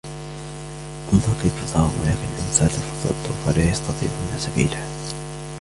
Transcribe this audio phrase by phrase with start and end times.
[1.13, 4.85] انظر كيف ضربوا لك الأمثال فضلوا فلا يستطيعون سبيلا